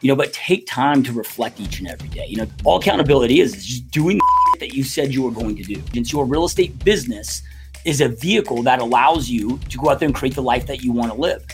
[0.00, 2.24] you know, but take time to reflect each and every day.
[2.26, 4.20] You know, all accountability is, is just doing
[4.60, 5.82] that you said you were going to do.
[5.94, 7.42] And your real estate business
[7.84, 10.82] is a vehicle that allows you to go out there and create the life that
[10.82, 11.44] you want to live.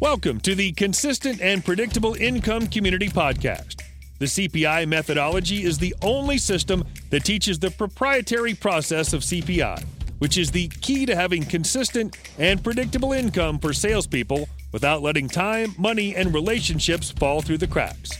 [0.00, 3.82] Welcome to the Consistent and Predictable Income Community Podcast.
[4.20, 9.84] The CPI methodology is the only system that teaches the proprietary process of CPI,
[10.18, 15.74] which is the key to having consistent and predictable income for salespeople without letting time,
[15.78, 18.10] money, and relationships fall through the cracks.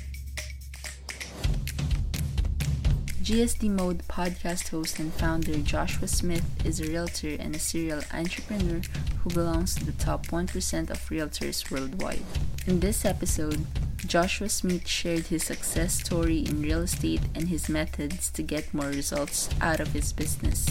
[3.29, 8.81] GSD Mode podcast host and founder Joshua Smith is a realtor and a serial entrepreneur
[9.23, 12.23] who belongs to the top 1% of realtors worldwide.
[12.67, 13.67] In this episode,
[14.07, 18.87] Joshua Smith shared his success story in real estate and his methods to get more
[18.87, 20.67] results out of his business.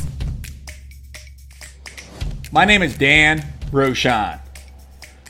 [2.51, 4.39] My name is Dan Rochon.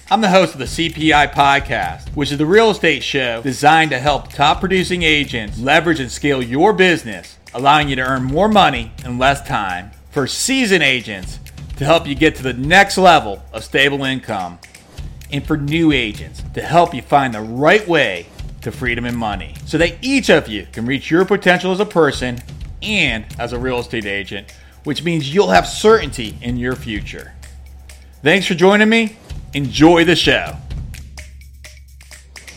[0.10, 4.00] I'm the host of the CPI podcast, which is the real estate show designed to
[4.00, 8.94] help top producing agents leverage and scale your business, allowing you to earn more money
[9.04, 9.92] in less time.
[10.12, 11.42] For seasoned agents
[11.76, 14.60] to help you get to the next level of stable income,
[15.30, 18.28] and for new agents to help you find the right way
[18.62, 21.86] to freedom and money so that each of you can reach your potential as a
[21.86, 22.42] person
[22.82, 24.54] and as a real estate agent,
[24.86, 27.34] which means you'll have certainty in your future.
[28.24, 29.18] Thanks for joining me.
[29.58, 30.56] Enjoy the show.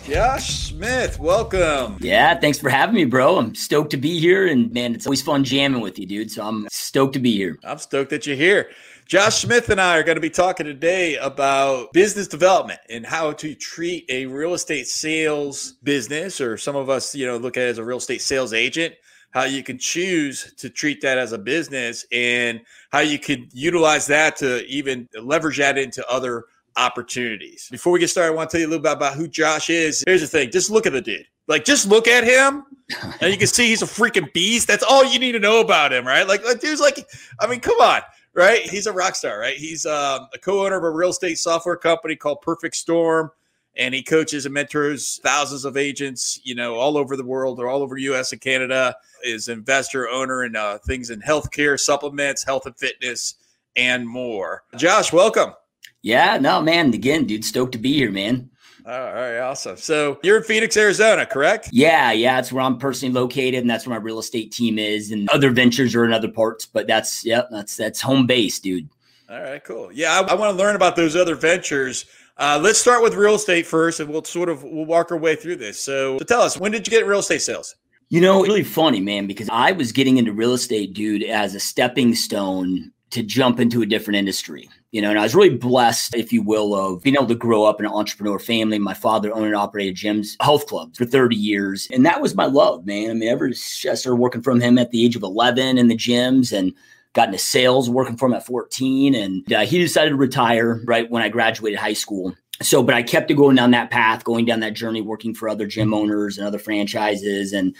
[0.04, 1.96] Josh Smith, welcome.
[1.98, 3.38] Yeah, thanks for having me, bro.
[3.38, 4.46] I'm stoked to be here.
[4.46, 6.30] And man, it's always fun jamming with you, dude.
[6.30, 7.58] So I'm stoked to be here.
[7.64, 8.68] I'm stoked that you're here.
[9.06, 13.32] Josh Smith and I are going to be talking today about business development and how
[13.32, 17.62] to treat a real estate sales business, or some of us, you know, look at
[17.62, 18.94] it as a real estate sales agent,
[19.30, 24.06] how you can choose to treat that as a business and how you could utilize
[24.06, 26.44] that to even leverage that into other
[26.76, 27.68] opportunities.
[27.70, 29.70] Before we get started, I want to tell you a little bit about who Josh
[29.70, 30.02] is.
[30.06, 31.26] Here's the thing just look at the dude.
[31.46, 32.64] Like, just look at him,
[33.20, 34.68] and you can see he's a freaking beast.
[34.68, 36.26] That's all you need to know about him, right?
[36.26, 37.06] Like, like dude's like,
[37.40, 38.02] I mean, come on,
[38.34, 38.62] right?
[38.62, 39.56] He's a rock star, right?
[39.56, 43.30] He's um, a co owner of a real estate software company called Perfect Storm.
[43.76, 47.68] And he coaches and mentors thousands of agents, you know, all over the world or
[47.68, 48.96] all over US and Canada.
[49.22, 53.36] Is investor, owner, and uh, things in healthcare, supplements, health and fitness,
[53.76, 54.64] and more.
[54.76, 55.52] Josh, welcome.
[56.02, 56.92] Yeah, no, man.
[56.94, 58.50] Again, dude, stoked to be here, man.
[58.86, 59.76] All right, awesome.
[59.76, 61.68] So you're in Phoenix, Arizona, correct?
[61.70, 62.36] Yeah, yeah.
[62.36, 65.10] That's where I'm personally located, and that's where my real estate team is.
[65.10, 68.88] And other ventures are in other parts, but that's yep, that's that's home base, dude.
[69.28, 69.92] All right, cool.
[69.92, 72.06] Yeah, I, I want to learn about those other ventures.
[72.38, 75.36] Uh, let's start with real estate first, and we'll sort of we'll walk our way
[75.36, 75.78] through this.
[75.78, 77.76] So, so tell us, when did you get real estate sales?
[78.08, 81.60] You know, really funny, man, because I was getting into real estate, dude, as a
[81.60, 84.68] stepping stone to jump into a different industry.
[84.92, 87.62] You know, and I was really blessed, if you will, of being able to grow
[87.62, 88.78] up in an entrepreneur family.
[88.78, 91.86] My father owned and operated gyms, health clubs for 30 years.
[91.92, 93.10] And that was my love, man.
[93.10, 95.86] I mean, ever since I started working from him at the age of 11 in
[95.86, 96.72] the gyms and
[97.12, 99.14] got into sales working for him at 14.
[99.14, 102.34] And uh, he decided to retire right when I graduated high school.
[102.62, 105.66] So, but I kept going down that path, going down that journey, working for other
[105.66, 107.52] gym owners and other franchises.
[107.52, 107.74] And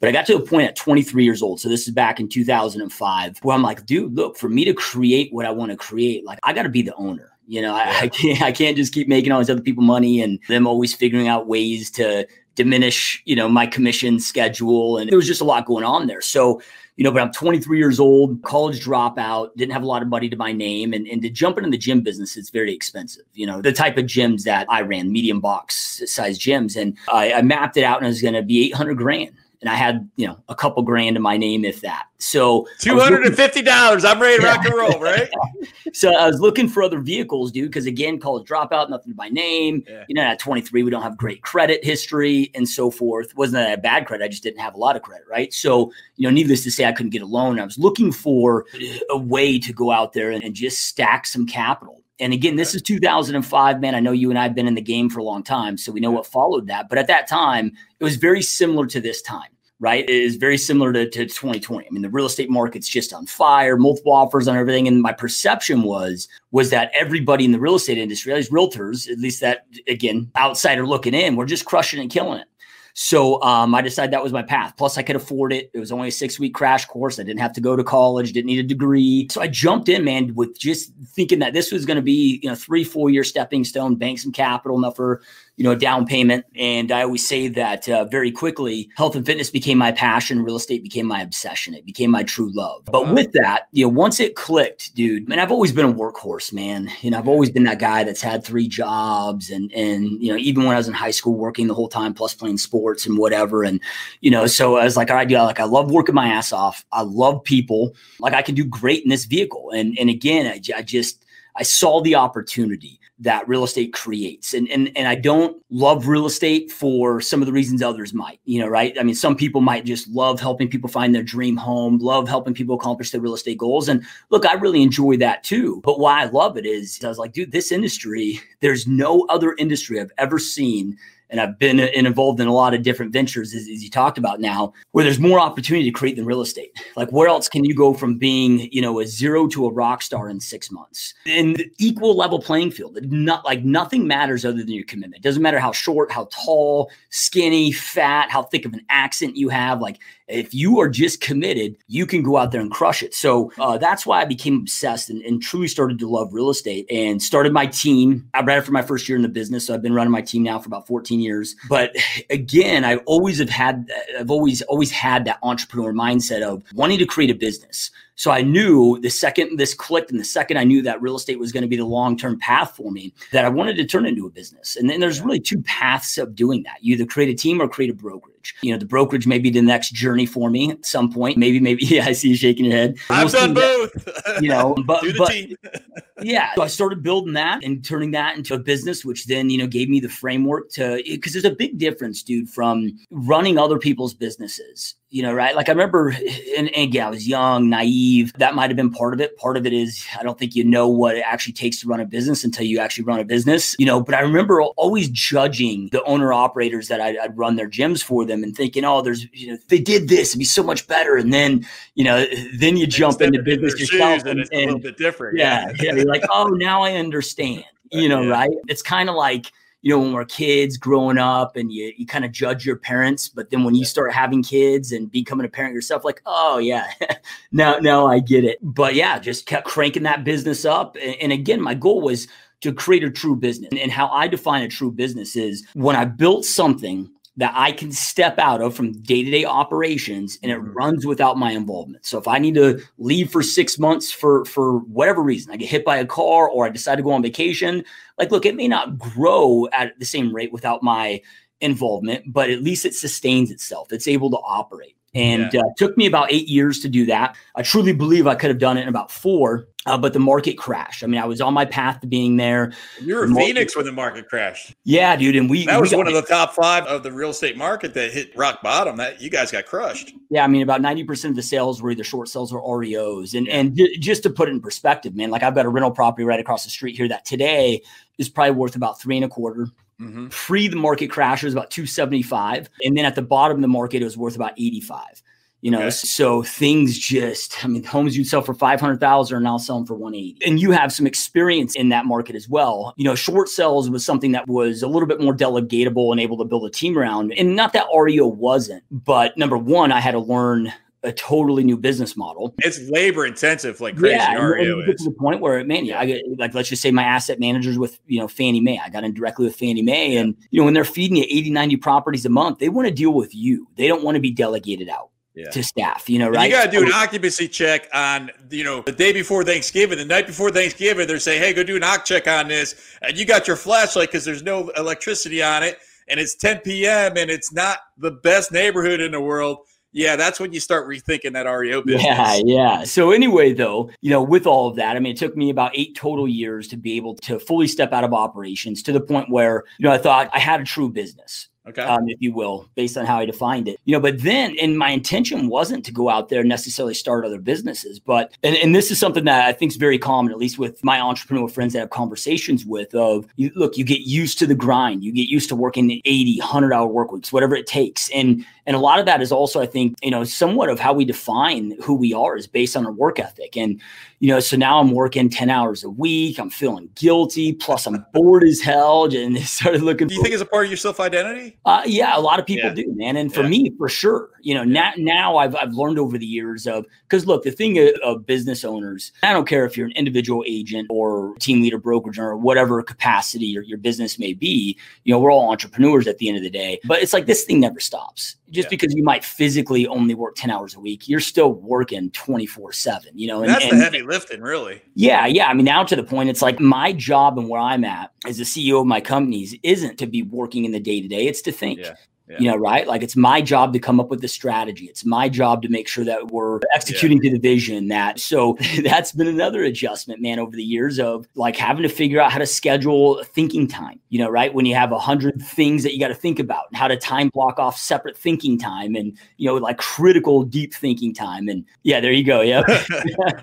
[0.00, 1.60] but I got to a point at 23 years old.
[1.60, 5.32] So this is back in 2005 where I'm like, dude, look, for me to create
[5.32, 7.30] what I want to create, like I got to be the owner.
[7.46, 10.22] You know, I, I, can't I can't just keep making all these other people money
[10.22, 14.96] and them always figuring out ways to diminish, you know, my commission schedule.
[14.96, 16.20] And there was just a lot going on there.
[16.22, 16.62] So,
[16.96, 20.28] you know, but I'm 23 years old, college dropout, didn't have a lot of money
[20.28, 20.92] to my name.
[20.92, 23.24] And, and to jump into the gym business, it's very expensive.
[23.34, 26.80] You know, the type of gyms that I ran, medium box size gyms.
[26.80, 29.68] And I, I mapped it out and it was going to be 800 grand and
[29.68, 32.06] I had you know a couple grand in my name, if that.
[32.18, 34.04] So two hundred and fifty dollars.
[34.04, 35.28] I'm ready to rock and roll, right?
[35.92, 39.28] so I was looking for other vehicles, dude, because again, college dropout, nothing to my
[39.28, 39.84] name.
[39.88, 40.04] Yeah.
[40.08, 43.36] You know, at 23, we don't have great credit history and so forth.
[43.36, 44.24] wasn't that a bad credit?
[44.24, 45.52] I just didn't have a lot of credit, right?
[45.52, 47.58] So you know, needless to say, I couldn't get a loan.
[47.58, 48.66] I was looking for
[49.10, 52.74] a way to go out there and, and just stack some capital and again, this
[52.74, 53.94] is 2005, man.
[53.94, 55.90] I know you and I have been in the game for a long time, so
[55.90, 56.88] we know what followed that.
[56.88, 59.48] But at that time, it was very similar to this time,
[59.80, 60.04] right?
[60.04, 61.86] It is very similar to, to 2020.
[61.86, 64.86] I mean, the real estate market's just on fire, multiple offers on everything.
[64.86, 69.18] And my perception was was that everybody in the real estate industry, these realtors, at
[69.18, 72.46] least that again, outsider looking in, were just crushing and killing it.
[72.94, 74.74] So um, I decided that was my path.
[74.76, 75.70] Plus, I could afford it.
[75.72, 77.18] It was only a six week crash course.
[77.18, 79.28] I didn't have to go to college, didn't need a degree.
[79.30, 82.48] So I jumped in, man, with just thinking that this was going to be, you
[82.48, 85.22] know, three, four year stepping stone, bank some capital enough for
[85.60, 86.46] you know, down payment.
[86.56, 90.42] And I always say that uh, very quickly, health and fitness became my passion.
[90.42, 91.74] Real estate became my obsession.
[91.74, 92.86] It became my true love.
[92.86, 93.12] But wow.
[93.12, 96.90] with that, you know, once it clicked, dude, man, I've always been a workhorse, man.
[97.02, 100.38] You know, I've always been that guy that's had three jobs and, and, you know,
[100.38, 103.18] even when I was in high school working the whole time, plus playing sports and
[103.18, 103.62] whatever.
[103.62, 103.82] And,
[104.22, 106.54] you know, so I was like, all right, yeah, like I love working my ass
[106.54, 106.86] off.
[106.90, 107.94] I love people.
[108.18, 109.72] Like I can do great in this vehicle.
[109.74, 114.54] And, and again, I, I just, I saw the opportunity that real estate creates.
[114.54, 118.40] And, and, and I don't love real estate for some of the reasons others might,
[118.44, 118.96] you know, right?
[118.98, 122.54] I mean, some people might just love helping people find their dream home, love helping
[122.54, 123.88] people accomplish their real estate goals.
[123.88, 125.82] And look, I really enjoy that too.
[125.84, 129.54] But why I love it is I was like, dude, this industry, there's no other
[129.58, 130.96] industry I've ever seen
[131.30, 134.40] and I've been involved in a lot of different ventures, as, as, you talked about
[134.40, 136.76] now, where there's more opportunity to create than real estate.
[136.96, 140.02] Like, where else can you go from being, you know, a zero to a rock
[140.02, 141.14] star in six months?
[141.26, 145.24] In equal level playing field, not like nothing matters other than your commitment.
[145.24, 149.48] It doesn't matter how short, how tall, skinny, fat, how thick of an accent you
[149.48, 149.80] have.
[149.80, 150.00] Like,
[150.30, 153.14] if you are just committed, you can go out there and crush it.
[153.14, 156.86] So uh, that's why I became obsessed and, and, truly started to love real estate
[156.90, 158.28] and started my team.
[158.34, 159.66] I ran it for my first year in the business.
[159.66, 161.56] So I've been running my team now for about 14 years.
[161.68, 161.96] But
[162.28, 167.06] again, I always have had, I've always, always had that entrepreneur mindset of wanting to
[167.06, 167.90] create a business.
[168.20, 171.38] So I knew the second this clicked and the second I knew that real estate
[171.38, 174.04] was going to be the long term path for me, that I wanted to turn
[174.04, 174.76] into a business.
[174.76, 176.84] And then there's really two paths of doing that.
[176.84, 178.54] You either create a team or create a brokerage.
[178.60, 181.38] You know, the brokerage may be the next journey for me at some point.
[181.38, 182.98] Maybe, maybe, yeah, I see you shaking your head.
[183.08, 183.90] I've done both.
[183.94, 185.34] That, you know, but, but
[186.20, 186.54] yeah.
[186.56, 189.66] So I started building that and turning that into a business, which then, you know,
[189.66, 194.12] gave me the framework to, because there's a big difference, dude, from running other people's
[194.12, 195.56] businesses you know, right?
[195.56, 196.14] Like I remember,
[196.56, 198.32] and, and yeah, I was young, naive.
[198.34, 199.36] That might have been part of it.
[199.36, 202.00] Part of it is I don't think you know what it actually takes to run
[202.00, 204.00] a business until you actually run a business, you know.
[204.00, 208.24] But I remember always judging the owner operators that I'd, I'd run their gyms for
[208.24, 211.16] them and thinking, oh, there's, you know, they did this, it'd be so much better.
[211.16, 211.66] And then,
[211.96, 212.24] you know,
[212.56, 215.38] then you jump into business yourself, and, it's a little bit different.
[215.38, 217.64] Yeah, yeah, you're like, oh, now I understand.
[217.92, 218.30] You know, yeah.
[218.30, 218.50] right?
[218.68, 219.50] It's kind of like
[219.82, 223.28] you know, when we're kids growing up and you, you kind of judge your parents,
[223.28, 226.90] but then when you start having kids and becoming a parent yourself, like, oh yeah,
[227.52, 228.58] now, now I get it.
[228.62, 230.96] But yeah, just kept cranking that business up.
[231.02, 232.28] And, and again, my goal was
[232.60, 233.70] to create a true business.
[233.80, 237.90] And how I define a true business is when I built something that I can
[237.90, 240.72] step out of from day to day operations and it mm-hmm.
[240.72, 242.04] runs without my involvement.
[242.04, 245.70] So if I need to leave for six months for for whatever reason, I get
[245.70, 247.82] hit by a car or I decide to go on vacation,
[248.18, 251.22] like look, it may not grow at the same rate without my
[251.62, 253.90] involvement, but at least it sustains itself.
[253.90, 254.96] It's able to operate.
[255.12, 255.60] And yeah.
[255.60, 257.36] uh, took me about eight years to do that.
[257.56, 260.56] I truly believe I could have done it in about four, uh, but the market
[260.56, 261.02] crashed.
[261.02, 262.72] I mean, I was on my path to being there.
[263.00, 264.76] You were Phoenix when the market crashed.
[264.84, 265.34] Yeah, dude.
[265.34, 267.92] And we that we was one of the top five of the real estate market
[267.94, 268.98] that hit rock bottom.
[268.98, 270.12] That you guys got crushed.
[270.28, 273.34] Yeah, I mean, about ninety percent of the sales were either short sales or REOs.
[273.34, 276.24] And and just to put it in perspective, man, like I've got a rental property
[276.24, 277.82] right across the street here that today
[278.18, 279.66] is probably worth about three and a quarter.
[280.00, 280.28] Mm-hmm.
[280.28, 282.68] Pre the market crash, it was about 275.
[282.82, 285.22] And then at the bottom of the market, it was worth about 85.
[285.62, 285.90] You know, okay.
[285.90, 290.46] so things just, I mean, homes you'd sell for 500,000 are now selling for 180.
[290.46, 292.94] And you have some experience in that market as well.
[292.96, 296.38] You know, short sales was something that was a little bit more delegatable and able
[296.38, 297.34] to build a team around.
[297.36, 301.76] And not that REO wasn't, but number one, I had to learn a totally new
[301.76, 302.54] business model.
[302.58, 304.16] It's labor intensive, like crazy.
[304.16, 307.04] Yeah, REO to the point where, man, yeah, I get, like let's just say my
[307.04, 308.78] asset managers with you know Fannie Mae.
[308.78, 311.50] I got in directly with Fannie Mae, and you know when they're feeding you 80,
[311.50, 313.66] 90 properties a month, they want to deal with you.
[313.76, 315.50] They don't want to be delegated out yeah.
[315.50, 316.44] to staff, you know, right?
[316.44, 319.98] And you got to do an occupancy check on, you know, the day before Thanksgiving,
[319.98, 322.96] the night before Thanksgiving, they're saying, hey, go do an occ check on this.
[323.02, 325.78] And you got your flashlight because there's no electricity on it.
[326.08, 327.16] And it's 10 p.m.
[327.16, 329.58] and it's not the best neighborhood in the world.
[329.92, 332.04] Yeah, that's when you start rethinking that REO business.
[332.04, 332.84] Yeah, yeah.
[332.84, 335.72] So anyway, though, you know, with all of that, I mean, it took me about
[335.74, 339.30] eight total years to be able to fully step out of operations to the point
[339.30, 341.82] where, you know, I thought I had a true business okay.
[341.82, 343.78] um, if you will, based on how I defined it.
[343.84, 347.24] You know, but then, and my intention wasn't to go out there and necessarily start
[347.24, 350.38] other businesses, but and, and this is something that I think is very common, at
[350.38, 352.94] least with my entrepreneur friends that I have conversations with.
[352.94, 356.38] Of you, look, you get used to the grind, you get used to working 80,
[356.38, 359.60] 100 hour work weeks, whatever it takes, and and a lot of that is also,
[359.60, 362.86] I think, you know, somewhat of how we define who we are is based on
[362.86, 363.56] our work ethic.
[363.56, 363.80] And,
[364.20, 366.38] you know, so now I'm working 10 hours a week.
[366.38, 367.52] I'm feeling guilty.
[367.54, 369.00] Plus, I'm bored as hell.
[369.14, 370.08] And started looking.
[370.08, 371.50] Do you for- think it's a part of your self identity?
[371.50, 371.56] say?
[371.64, 372.74] Uh, yeah, a lot of people Yeah.
[372.74, 373.16] do, man.
[373.16, 373.48] And for Yeah.
[373.48, 377.26] me, for sure, you know, now, now I've, I've learned over the years of, because
[377.26, 380.86] look, the thing of, of business owners, I don't care if you're an individual agent
[380.90, 385.32] or team leader, brokerage, or whatever capacity your, your business may be, you know, we're
[385.32, 386.78] all entrepreneurs at the end of the day.
[386.84, 388.36] But it's like this thing never stops.
[388.50, 388.70] Just Yeah.
[388.70, 393.10] because you might physically only work 10 hours a week, you're still working 24 7,
[393.14, 394.82] you know, and, That's and- the heavy lifting, really.
[394.94, 395.46] yeah, yeah.
[395.48, 398.38] I mean, now to the point, it's like my job and where I'm at as
[398.38, 401.26] the CEO of my companies isn't to be working in the day to day.
[401.26, 401.78] It's to think.
[401.80, 401.94] Yeah,
[402.30, 402.38] yeah.
[402.38, 402.86] You know, right?
[402.86, 404.84] Like it's my job to come up with the strategy.
[404.84, 407.88] It's my job to make sure that we're executing to the vision.
[407.88, 412.20] That so that's been another adjustment, man, over the years of like having to figure
[412.20, 413.98] out how to schedule thinking time.
[414.10, 414.54] You know, right?
[414.54, 416.96] When you have a hundred things that you got to think about, and how to
[416.96, 421.48] time block off separate thinking time, and you know, like critical deep thinking time.
[421.48, 422.40] And yeah, there you go.
[422.50, 422.62] Yeah.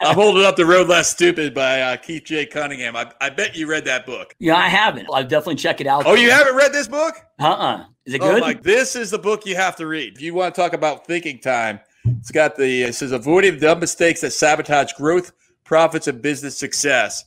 [0.01, 2.45] I'm holding up the road less stupid by uh, Keith J.
[2.45, 2.95] Cunningham.
[2.95, 4.35] I, I bet you read that book.
[4.39, 5.07] Yeah, I haven't.
[5.13, 6.05] I'll definitely check it out.
[6.05, 7.15] Oh, you haven't read this book?
[7.39, 7.85] Uh-uh.
[8.07, 8.41] Is it Oh good?
[8.41, 8.53] my!
[8.53, 10.15] This is the book you have to read.
[10.15, 13.81] If you want to talk about thinking time, it's got the it says avoiding dumb
[13.81, 15.33] mistakes that sabotage growth,
[15.65, 17.25] profits, and business success.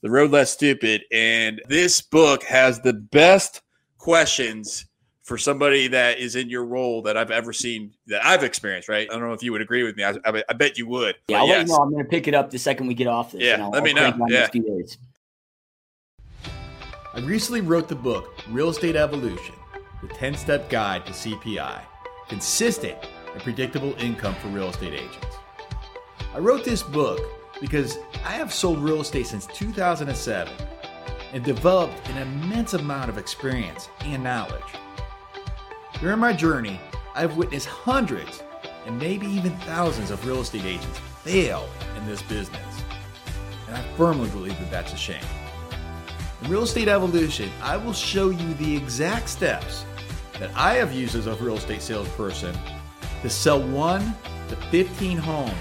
[0.00, 3.60] The road less stupid, and this book has the best
[3.98, 4.86] questions
[5.22, 8.88] for somebody that is in your role that I've ever seen that I've experienced.
[8.88, 9.06] Right?
[9.10, 10.04] I don't know if you would agree with me.
[10.04, 11.14] I, I, I bet you would.
[11.28, 11.68] yeah, I'll let yes.
[11.68, 11.82] you know.
[11.82, 13.42] I'm going to pick it up the second we get off this.
[13.42, 14.06] Yeah, let I'll me know.
[14.30, 14.38] Yeah.
[14.40, 14.96] next few days.
[17.14, 19.54] I recently wrote the book Real Estate Evolution
[20.02, 21.80] The 10 Step Guide to CPI
[22.28, 22.98] Consistent
[23.32, 25.36] and Predictable Income for Real Estate Agents.
[26.34, 27.20] I wrote this book
[27.60, 30.52] because I have sold real estate since 2007
[31.32, 34.60] and developed an immense amount of experience and knowledge.
[36.00, 36.80] During my journey,
[37.14, 38.42] I've witnessed hundreds
[38.86, 42.82] and maybe even thousands of real estate agents fail in this business.
[43.68, 45.22] And I firmly believe that that's a shame.
[46.42, 49.84] In Real Estate Evolution, I will show you the exact steps
[50.42, 52.52] that I have used as a real estate salesperson
[53.22, 54.12] to sell 1
[54.48, 55.52] to 15 homes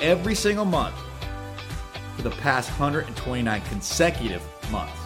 [0.00, 0.94] every single month
[2.14, 4.96] for the past 129 consecutive months.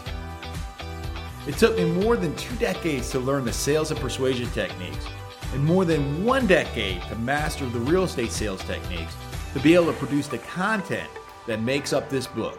[1.47, 5.07] It took me more than two decades to learn the sales and persuasion techniques,
[5.55, 9.17] and more than one decade to master the real estate sales techniques
[9.55, 11.09] to be able to produce the content
[11.47, 12.59] that makes up this book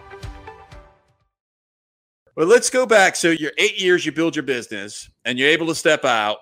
[2.38, 3.18] Well, let's go back.
[3.18, 6.38] So you're eight years, you build your business, and you're able to step out,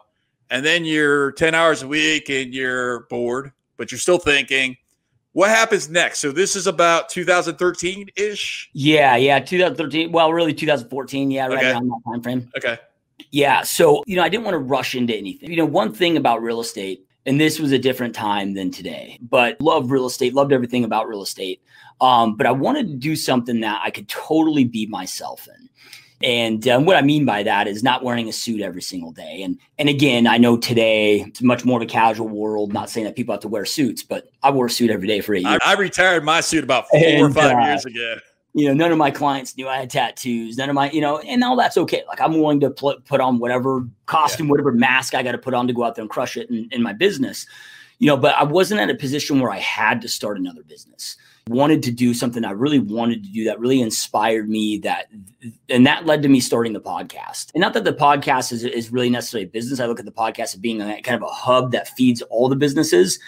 [0.52, 4.78] and then you're 10 hours a week and you're bored, but you're still thinking.
[5.40, 6.20] What happens next?
[6.20, 8.70] So this is about 2013 ish.
[8.74, 9.40] Yeah, yeah.
[9.40, 10.12] 2013.
[10.12, 11.32] Well, really 2014.
[11.32, 11.72] Yeah, right Okay.
[11.72, 12.52] around that time frame.
[12.58, 12.78] Okay.
[13.32, 13.62] Yeah.
[13.62, 15.50] So, you know, I didn't want to rush into anything.
[15.50, 19.18] You know, one thing about real estate, and this was a different time than today,
[19.22, 21.62] but loved real estate, loved everything about real estate.
[22.02, 25.59] Um, but I wanted to do something that I could totally be myself in.
[26.22, 29.42] And um, what I mean by that is not wearing a suit every single day.
[29.42, 32.74] And and again, I know today it's much more of a casual world.
[32.74, 35.22] Not saying that people have to wear suits, but I wore a suit every day
[35.22, 35.60] for eight years.
[35.64, 38.16] I, I retired my suit about four or five uh, years ago.
[38.54, 40.58] you know, none of my clients knew I had tattoos.
[40.58, 42.04] None of my, you know, and all that's okay.
[42.08, 45.54] Like I'm willing to pl- put on whatever costume, whatever mask I got to put
[45.54, 47.46] on to go out there and crush it in, in my business,
[48.00, 48.18] you know.
[48.18, 51.16] But I wasn't at a position where I had to start another business.
[51.50, 54.78] Wanted to do something I really wanted to do that really inspired me.
[54.80, 55.08] That
[55.68, 57.52] and that led to me starting the podcast.
[57.56, 59.80] And not that the podcast is, is really necessarily a business.
[59.80, 62.50] I look at the podcast as being a, kind of a hub that feeds all
[62.50, 63.20] the businesses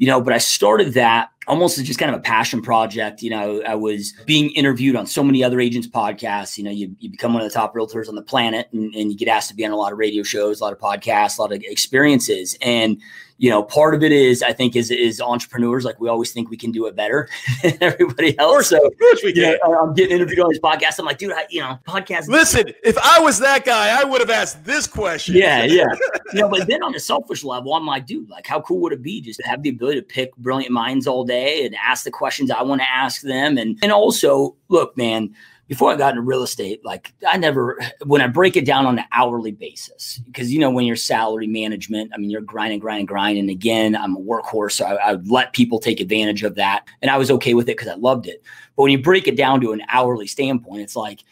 [0.00, 3.30] you know but i started that almost as just kind of a passion project you
[3.30, 7.10] know i was being interviewed on so many other agents podcasts you know you, you
[7.10, 9.54] become one of the top realtors on the planet and, and you get asked to
[9.54, 12.56] be on a lot of radio shows a lot of podcasts a lot of experiences
[12.60, 13.00] and
[13.38, 16.50] you know part of it is i think is is entrepreneurs like we always think
[16.50, 17.26] we can do it better
[17.62, 19.56] than everybody else so Of course we can.
[19.64, 22.72] know, i'm getting interviewed on this podcast i'm like dude I, you know podcast Listen,
[22.84, 25.36] if I was that guy, I would have asked this question.
[25.36, 25.86] yeah, yeah.
[26.32, 28.92] You know, but then on a selfish level, I'm like, dude, like, how cool would
[28.92, 32.04] it be just to have the ability to pick brilliant minds all day and ask
[32.04, 33.58] the questions I want to ask them?
[33.58, 35.34] And and also, look, man,
[35.70, 38.98] before I got into real estate, like I never when I break it down on
[38.98, 43.06] an hourly basis, because you know, when you're salary management, I mean you're grinding, grinding,
[43.06, 43.42] grinding.
[43.42, 46.88] And again, I'm a workhorse, so I, I let people take advantage of that.
[47.02, 48.42] And I was okay with it because I loved it.
[48.74, 51.22] But when you break it down to an hourly standpoint, it's like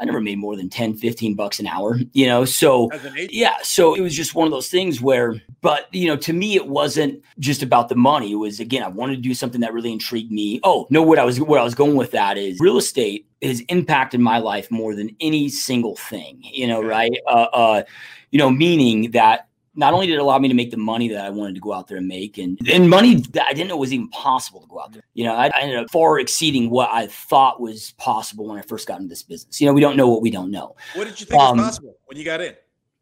[0.00, 2.44] I never made more than 10, 15 bucks an hour, you know?
[2.44, 2.90] So,
[3.30, 3.54] yeah.
[3.62, 6.66] So it was just one of those things where, but, you know, to me, it
[6.66, 8.32] wasn't just about the money.
[8.32, 10.60] It was, again, I wanted to do something that really intrigued me.
[10.64, 13.60] Oh, no, what I was, where I was going with that is real estate has
[13.62, 17.12] impacted my life more than any single thing, you know, right?
[17.26, 17.82] Uh, uh,
[18.30, 21.24] you know, meaning that not only did it allow me to make the money that
[21.24, 23.76] I wanted to go out there and make, and, and money that I didn't know
[23.76, 25.02] was even possible to go out there.
[25.14, 28.62] You know, I, I, ended up far exceeding what I thought was possible when I
[28.62, 29.60] first got into this business.
[29.60, 30.76] You know, we don't know what we don't know.
[30.94, 32.54] What did you think um, was possible when you got in?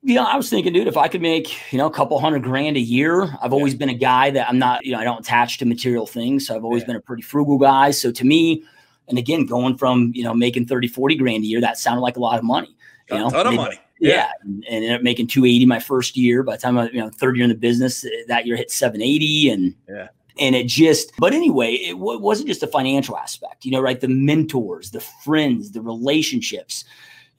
[0.05, 2.19] Yeah, you know, I was thinking, dude, if I could make, you know, a couple
[2.19, 3.79] hundred grand a year, I've always yeah.
[3.79, 6.47] been a guy that I'm not, you know, I don't attach to material things.
[6.47, 6.89] So I've always yeah.
[6.89, 7.93] been a pretty frugal guy.
[7.93, 8.65] So to me,
[9.09, 12.17] and again, going from, you know, making 30, 40 grand a year, that sounded like
[12.17, 12.75] a lot of money.
[13.11, 14.31] You know, a ton of money yeah.
[14.43, 16.43] And, and, ended up making 280 my first year.
[16.43, 18.71] By the time I, you know, third year in the business, eh, that year hit
[18.71, 20.09] 780, and yeah.
[20.41, 24.01] And it just, but anyway, it w- wasn't just the financial aspect, you know, right?
[24.01, 26.87] The mentors, the friends, the relationships,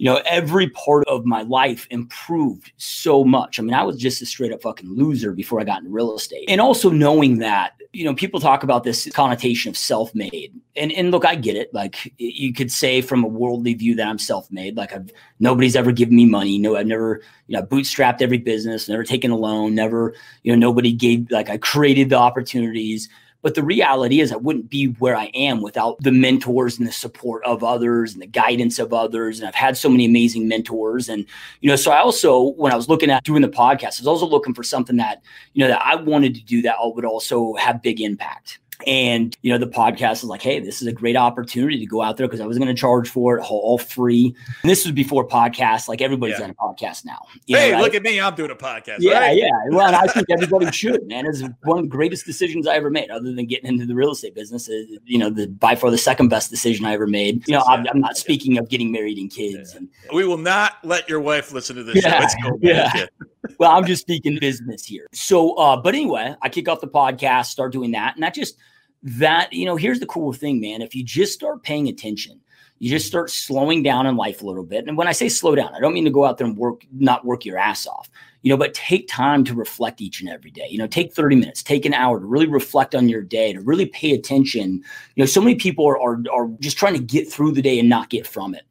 [0.03, 3.57] you know, every part of my life improved so much.
[3.57, 6.13] I mean, I was just a straight up fucking loser before I got into real
[6.13, 6.43] estate.
[6.49, 10.51] And also knowing that, you know, people talk about this connotation of self made.
[10.75, 11.73] And, and look, I get it.
[11.73, 14.75] Like you could say from a worldly view that I'm self made.
[14.75, 16.59] Like I've, nobody's ever given me money.
[16.59, 20.59] No, I've never, you know, bootstrapped every business, never taken a loan, never, you know,
[20.59, 23.07] nobody gave, like I created the opportunities.
[23.43, 26.91] But the reality is, I wouldn't be where I am without the mentors and the
[26.91, 29.37] support of others and the guidance of others.
[29.37, 31.09] And I've had so many amazing mentors.
[31.09, 31.25] And,
[31.59, 34.07] you know, so I also, when I was looking at doing the podcast, I was
[34.07, 35.21] also looking for something that,
[35.53, 38.59] you know, that I wanted to do that would also have big impact.
[38.85, 42.01] And, you know, the podcast is like, hey, this is a great opportunity to go
[42.01, 44.35] out there because I was going to charge for it all free.
[44.61, 45.87] And this was before podcasts.
[45.87, 46.45] Like everybody's yeah.
[46.45, 47.19] on a podcast now.
[47.47, 47.83] Hey, know, right?
[47.83, 48.19] look at me.
[48.19, 48.97] I'm doing a podcast.
[48.99, 49.37] Yeah, right?
[49.37, 49.49] yeah.
[49.69, 51.25] Well, and I think everybody should, man.
[51.25, 54.11] It's one of the greatest decisions I ever made, other than getting into the real
[54.11, 54.67] estate business.
[54.67, 57.47] You know, the by far the second best decision I ever made.
[57.47, 59.73] You know, I'm, I'm not speaking of getting married and kids.
[59.73, 59.79] Yeah.
[59.79, 62.59] And, we will not let your wife listen to this yeah, show.
[62.61, 63.05] yeah.
[63.59, 65.07] well, I'm just speaking business here.
[65.13, 68.57] So, uh, but anyway, I kick off the podcast, start doing that, and that just–
[69.03, 70.81] that you know here's the cool thing man.
[70.81, 72.39] If you just start paying attention
[72.79, 74.87] you just start slowing down in life a little bit.
[74.87, 76.85] And when i say slow down i don't mean to go out there and work
[76.91, 78.09] not work your ass off
[78.41, 80.67] you know but take time to reflect each and every day.
[80.69, 83.61] You know take 30 minutes take an hour to really reflect on your day to
[83.61, 84.83] really pay attention.
[85.15, 87.79] You know so many people are, are, are just trying to get through the day
[87.79, 88.63] and not get from it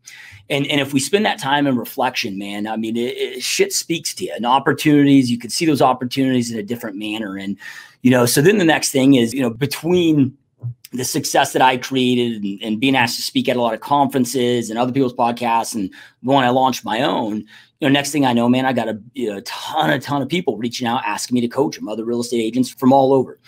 [0.50, 3.72] and, and if we spend that time in reflection, man, I mean, it, it, shit
[3.72, 5.30] speaks to you and opportunities.
[5.30, 7.36] You can see those opportunities in a different manner.
[7.36, 7.56] And,
[8.02, 10.36] you know, so then the next thing is, you know, between
[10.92, 13.80] the success that I created and, and, being asked to speak at a lot of
[13.80, 17.46] conferences and other people's podcasts and when I launched my own, you
[17.80, 20.28] know, next thing I know, man, I got a, you know, ton, a ton of
[20.28, 23.38] people reaching out, asking me to coach them, other real estate agents from all over.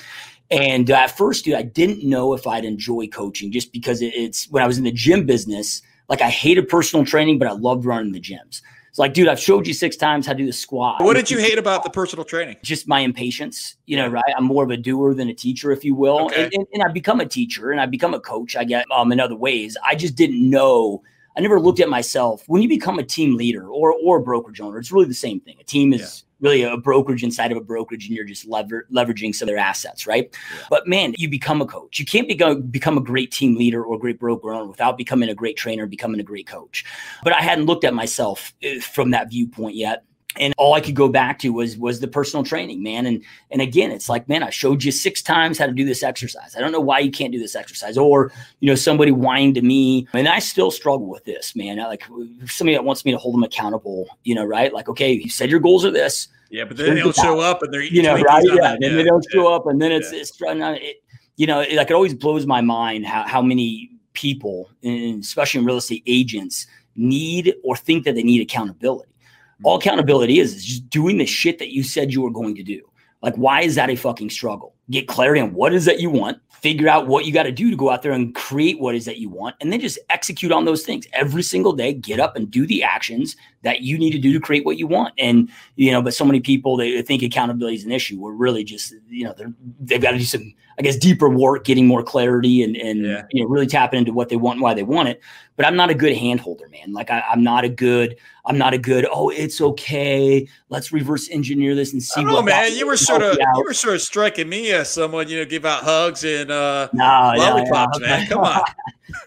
[0.51, 4.49] And uh, at first, dude, I didn't know if I'd enjoy coaching just because it's
[4.51, 7.85] when I was in the gym business, like I hated personal training, but I loved
[7.85, 8.63] running the gyms.
[8.95, 11.03] It's like, dude, I've showed you six times how to do the squat.
[11.03, 12.59] What did you hate about the personal training?
[12.63, 14.23] Just my impatience, you know, right?
[14.37, 16.27] I'm more of a doer than a teacher, if you will.
[16.27, 16.45] Okay.
[16.45, 19.11] And, and, and I become a teacher and I become a coach, I get um,
[19.11, 19.77] in other ways.
[19.85, 21.03] I just didn't know.
[21.37, 22.45] I never looked at myself.
[22.47, 25.41] When you become a team leader or or a brokerage owner, it's really the same
[25.41, 25.57] thing.
[25.61, 29.35] A team is really a brokerage inside of a brokerage and you're just lever- leveraging
[29.35, 30.29] some of their assets, right?
[30.33, 30.67] Yeah.
[30.71, 31.99] But man, you become a coach.
[31.99, 35.31] You can't become, become a great team leader or a great broker owner without becoming
[35.31, 36.85] a great trainer, becoming a great coach.
[37.25, 40.05] But I hadn't looked at myself eh, from that viewpoint yet
[40.37, 43.07] and all I could go back to was was the personal training, man.
[43.07, 46.03] And and again, it's like, man, I showed you six times how to do this
[46.03, 46.57] exercise.
[46.57, 47.97] I don't know why you can't do this exercise.
[47.97, 51.79] Or you know, somebody whined to me, and I still struggle with this, man.
[51.79, 52.05] I, like
[52.47, 54.73] somebody that wants me to hold them accountable, you know, right?
[54.73, 56.29] Like, okay, you said your goals are this.
[56.51, 58.45] Yeah, but then they don't show up, and they're you know, right?
[58.45, 60.21] Yeah, and yeah, they don't show up, and then it's yeah.
[60.21, 60.97] it's it,
[61.37, 65.61] you know, it, like it always blows my mind how how many people, and especially
[65.61, 66.67] in real estate agents,
[66.97, 69.14] need or think that they need accountability
[69.63, 72.63] all accountability is is just doing the shit that you said you were going to
[72.63, 72.81] do.
[73.23, 74.75] Like, why is that a fucking struggle?
[74.91, 77.71] Get clarity on what is that you want, figure out what you got to do
[77.71, 80.53] to go out there and create what is that you want, and then just execute
[80.53, 81.95] on those things every single day.
[81.95, 84.87] Get up and do the actions that you need to do to create what you
[84.87, 85.15] want.
[85.17, 88.21] And you know, but so many people they think accountability is an issue.
[88.21, 89.35] We're really just you know
[89.81, 93.23] they've got to do some I guess deeper work, getting more clarity, and and yeah.
[93.31, 95.21] you know really tapping into what they want and why they want it.
[95.57, 96.93] But I'm not a good handholder, man.
[96.93, 98.17] Like I, am not a good.
[98.45, 99.07] I'm not a good.
[99.11, 100.49] Oh, it's okay.
[100.69, 102.25] Let's reverse engineer this and see.
[102.25, 102.77] What man.
[102.77, 105.65] You were sort of you were sort of striking me as someone you know give
[105.65, 108.17] out hugs and uh, no, lollipops, yeah, yeah.
[108.19, 108.27] man.
[108.29, 108.63] Come on.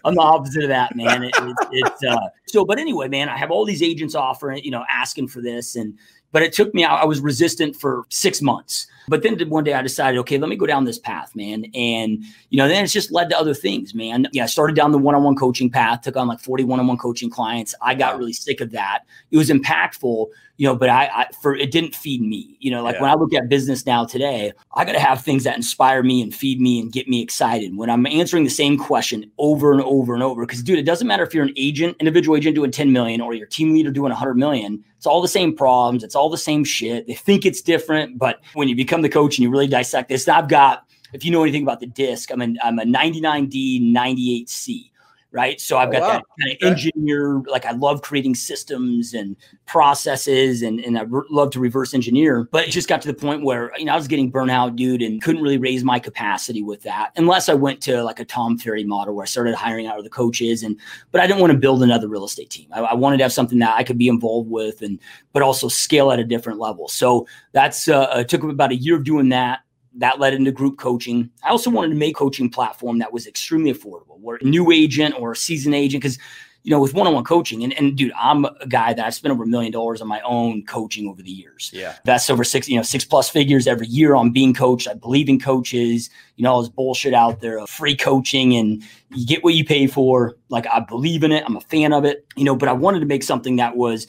[0.04, 1.22] I'm the opposite of that, man.
[1.22, 2.64] It, it, it's uh, so.
[2.64, 5.98] But anyway, man, I have all these agents offering, you know, asking for this, and
[6.30, 6.84] but it took me.
[6.84, 10.56] I was resistant for six months But then one day I decided, okay, let me
[10.56, 11.66] go down this path, man.
[11.74, 14.26] And, you know, then it's just led to other things, man.
[14.32, 16.80] Yeah, I started down the one on one coaching path, took on like 40 one
[16.80, 17.74] on one coaching clients.
[17.80, 19.04] I got really sick of that.
[19.30, 22.56] It was impactful you know, but I, I, for it didn't feed me.
[22.58, 23.02] You know, like yeah.
[23.02, 26.20] when I look at business now today, I got to have things that inspire me
[26.20, 27.76] and feed me and get me excited.
[27.76, 31.06] When I'm answering the same question over and over and over, because dude, it doesn't
[31.06, 34.10] matter if you're an agent, individual agent doing 10 million, or your team leader doing
[34.10, 34.84] 100 million.
[34.98, 36.04] It's all the same problems.
[36.04, 37.06] It's all the same shit.
[37.06, 40.28] They think it's different, but when you become the coach and you really dissect this,
[40.28, 40.84] I've got.
[41.14, 44.90] If you know anything about the DISC, I'm, a 99D, 98C
[45.30, 45.60] right?
[45.60, 46.12] So I've oh, got oh, wow.
[46.12, 49.36] that kind of engineer, like I love creating systems and
[49.66, 52.48] processes and, and I re- love to reverse engineer.
[52.50, 55.02] But it just got to the point where, you know, I was getting burnout, dude,
[55.02, 58.56] and couldn't really raise my capacity with that unless I went to like a Tom
[58.56, 60.62] Ferry model where I started hiring out of the coaches.
[60.62, 60.78] And,
[61.12, 62.68] but I didn't want to build another real estate team.
[62.72, 64.98] I, I wanted to have something that I could be involved with and,
[65.34, 66.88] but also scale at a different level.
[66.88, 69.60] So that's, uh, it took about a year of doing that
[69.98, 71.30] that led into group coaching.
[71.44, 75.14] I also wanted to make coaching platform that was extremely affordable, where a new agent
[75.18, 76.18] or a seasoned agent, because
[76.64, 79.44] you know, with one-on-one coaching, and, and dude, I'm a guy that I've spent over
[79.44, 81.70] a million dollars on my own coaching over the years.
[81.72, 81.94] Yeah.
[82.04, 84.88] That's over six, you know, six plus figures every year on being coached.
[84.88, 88.82] I believe in coaches, you know, all this bullshit out there of free coaching and
[89.14, 90.36] you get what you pay for.
[90.48, 91.44] Like I believe in it.
[91.46, 94.06] I'm a fan of it, you know, but I wanted to make something that was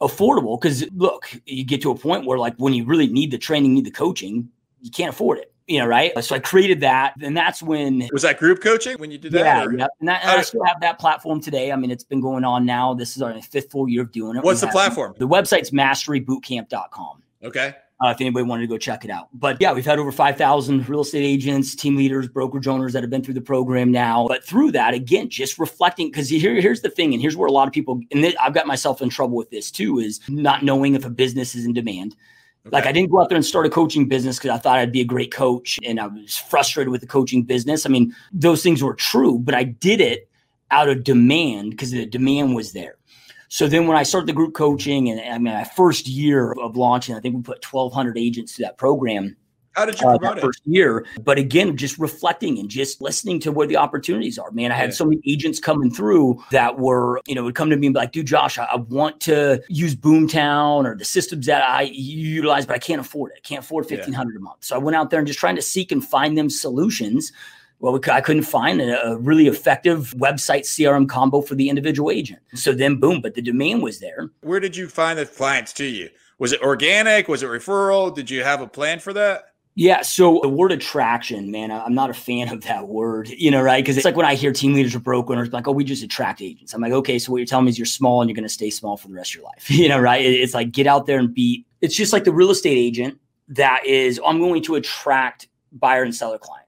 [0.00, 3.38] affordable because look, you get to a point where like when you really need the
[3.38, 4.48] training, need the coaching,
[4.80, 6.12] you can't afford it you know, right?
[6.22, 9.38] So I created that, and that's when was that group coaching when you did that.
[9.38, 9.86] Yeah, yeah.
[10.00, 11.70] And, that, and I still have that platform today.
[11.70, 12.92] I mean, it's been going on now.
[12.92, 14.42] This is our fifth full year of doing it.
[14.42, 15.14] What's we the platform?
[15.18, 17.22] The website's masterybootcamp.com.
[17.44, 17.76] Okay.
[18.02, 19.28] Uh, if anybody wanted to go check it out.
[19.34, 23.10] But yeah, we've had over 5,000 real estate agents, team leaders, brokerage owners that have
[23.10, 24.26] been through the program now.
[24.26, 27.52] But through that, again, just reflecting, because here, here's the thing, and here's where a
[27.52, 30.94] lot of people, and I've got myself in trouble with this too, is not knowing
[30.94, 32.16] if a business is in demand.
[32.66, 32.76] Okay.
[32.76, 34.92] Like I didn't go out there and start a coaching business because I thought I'd
[34.92, 37.86] be a great coach and I was frustrated with the coaching business.
[37.86, 40.28] I mean, those things were true, but I did it
[40.70, 42.96] out of demand because the demand was there.
[43.48, 46.76] So then when I started the group coaching and I mean my first year of
[46.76, 49.36] launching, I think we put 1200 agents to that program.
[49.72, 50.40] How did you uh, promote it?
[50.40, 54.50] First year, but again, just reflecting and just listening to where the opportunities are.
[54.50, 54.94] Man, I had yeah.
[54.94, 58.00] so many agents coming through that were, you know, would come to me and be
[58.00, 62.66] like, "Dude, Josh, I, I want to use Boomtown or the systems that I utilize,
[62.66, 63.38] but I can't afford it.
[63.38, 64.40] I can't afford fifteen hundred yeah.
[64.40, 66.50] a month." So I went out there and just trying to seek and find them
[66.50, 67.32] solutions
[67.80, 72.40] well, I couldn't find a, really effective website CRM combo for the individual agent.
[72.54, 74.30] So then, boom, but the demand was there.
[74.42, 76.10] Where did you find the clients to you?
[76.38, 77.26] Was it organic?
[77.28, 78.14] Was it referral?
[78.14, 79.49] Did you have a plan for that?
[79.80, 80.02] Yeah.
[80.02, 83.82] So the word attraction, man, I'm not a fan of that word, you know, right?
[83.82, 86.02] Because it's like when I hear team leaders or broker owners like, oh, we just
[86.02, 86.74] attract agents.
[86.74, 88.50] I'm like, okay, so what you're telling me is you're small and you're going to
[88.50, 90.22] stay small for the rest of your life, you know, right?
[90.22, 91.66] It's like get out there and beat.
[91.80, 96.14] It's just like the real estate agent that is, I'm going to attract buyer and
[96.14, 96.59] seller clients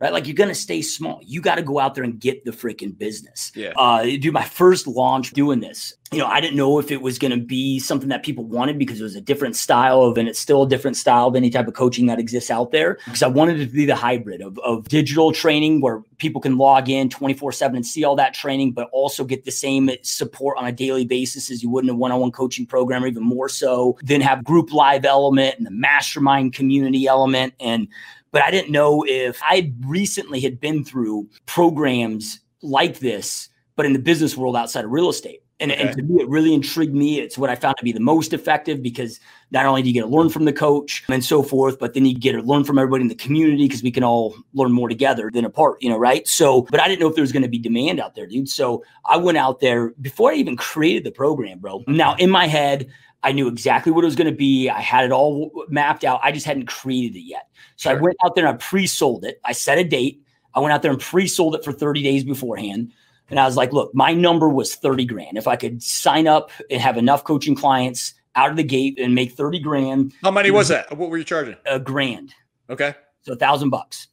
[0.00, 0.12] right?
[0.12, 1.20] Like you're going to stay small.
[1.22, 3.52] You got to go out there and get the freaking business.
[3.54, 3.72] Yeah.
[3.76, 5.94] Uh, do my first launch doing this.
[6.12, 8.78] You know, I didn't know if it was going to be something that people wanted
[8.78, 11.50] because it was a different style of, and it's still a different style of any
[11.50, 12.98] type of coaching that exists out there.
[13.04, 16.56] Because I wanted it to be the hybrid of, of digital training where people can
[16.56, 20.58] log in 24 7 and see all that training, but also get the same support
[20.58, 23.06] on a daily basis as you would in a one on one coaching program, or
[23.06, 23.96] even more so.
[24.02, 27.54] Then have group live element and the mastermind community element.
[27.60, 27.86] And
[28.32, 33.92] but I didn't know if I recently had been through programs like this, but in
[33.92, 35.42] the business world outside of real estate.
[35.60, 35.80] And, okay.
[35.82, 37.20] and to me, it really intrigued me.
[37.20, 40.02] It's what I found to be the most effective because not only do you get
[40.02, 42.78] to learn from the coach and so forth, but then you get to learn from
[42.78, 45.98] everybody in the community because we can all learn more together than apart, you know,
[45.98, 46.26] right?
[46.26, 48.48] So, but I didn't know if there was going to be demand out there, dude.
[48.48, 51.84] So I went out there before I even created the program, bro.
[51.86, 52.90] Now, in my head,
[53.22, 54.68] I knew exactly what it was going to be.
[54.68, 56.20] I had it all mapped out.
[56.22, 57.48] I just hadn't created it yet.
[57.76, 57.98] So sure.
[57.98, 59.40] I went out there and I pre-sold it.
[59.44, 60.22] I set a date.
[60.54, 62.92] I went out there and pre-sold it for 30 days beforehand.
[63.28, 65.38] And I was like, look, my number was 30 grand.
[65.38, 69.14] If I could sign up and have enough coaching clients out of the gate and
[69.14, 70.14] make 30 grand.
[70.22, 70.96] How many was that?
[70.96, 71.56] What were you charging?
[71.66, 72.34] A grand.
[72.68, 72.94] Okay.
[73.22, 74.08] So a thousand bucks.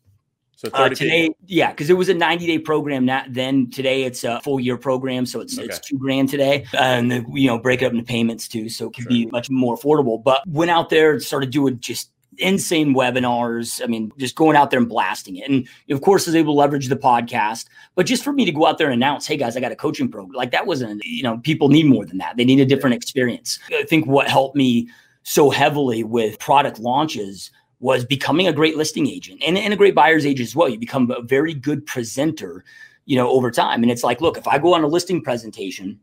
[0.57, 3.05] So uh, today, yeah, because it was a 90 day program.
[3.05, 5.67] Not then today it's a full year program, so it's okay.
[5.67, 8.87] it's two grand today, and then, you know break it up into payments too, so
[8.87, 9.09] it can sure.
[9.09, 10.21] be much more affordable.
[10.21, 13.83] But went out there and started doing just insane webinars.
[13.83, 16.57] I mean, just going out there and blasting it, and of course, was able to
[16.57, 17.67] leverage the podcast.
[17.93, 19.75] But just for me to go out there and announce, "Hey guys, I got a
[19.75, 21.03] coaching program," like that wasn't.
[21.05, 22.35] You know, people need more than that.
[22.35, 23.59] They need a different experience.
[23.71, 24.89] I think what helped me
[25.21, 29.95] so heavily with product launches was becoming a great listing agent and, and a great
[29.95, 30.69] buyer's agent as well.
[30.69, 32.63] You become a very good presenter,
[33.05, 33.83] you know, over time.
[33.83, 35.99] And it's like, look, if I go on a listing presentation,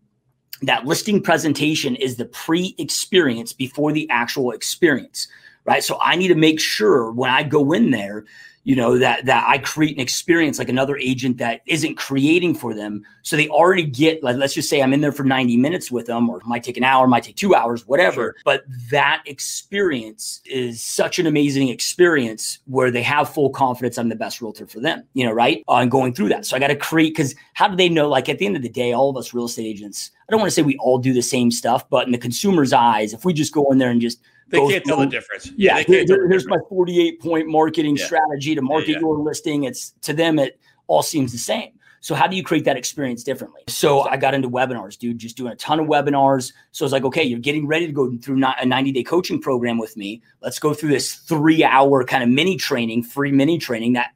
[0.63, 5.29] that listing presentation is the pre experience before the actual experience
[5.65, 5.83] right?
[5.83, 8.25] So I need to make sure when I go in there,
[8.65, 12.75] you know that that I create an experience like another agent that isn't creating for
[12.75, 13.05] them.
[13.23, 16.07] So they already get like let's just say I'm in there for 90 minutes with
[16.07, 18.35] them, or might take an hour, might take two hours, whatever.
[18.45, 24.17] But that experience is such an amazing experience where they have full confidence I'm the
[24.17, 25.63] best realtor for them, you know, right?
[25.69, 26.47] Uh, going through that.
[26.47, 28.09] So I got to create because how do they know?
[28.09, 30.41] Like at the end of the day, all of us real estate agents, I don't
[30.41, 33.27] want to say we all do the same stuff, but in the consumer's eyes, if
[33.27, 35.51] we just go in there and just they can't tell the difference.
[35.57, 38.07] Yeah, yeah there, there's my 48 point marketing yeah.
[38.07, 39.65] strategy to market yeah, your listing.
[39.65, 41.73] It's to them, it all seems the same.
[42.05, 43.63] So how do you create that experience differently?
[43.67, 46.53] So I got into webinars, dude, just doing a ton of webinars.
[46.71, 49.41] So I was like, okay, you're getting ready to go through a 90 day coaching
[49.41, 50.21] program with me.
[50.43, 54.11] Let's go through this three hour kind of mini training, free mini training that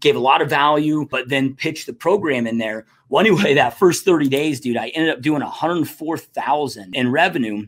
[0.00, 2.86] gave a lot of value, but then pitch the program in there.
[3.10, 7.66] Well, anyway, that first 30 days, dude, I ended up doing 104,000 in revenue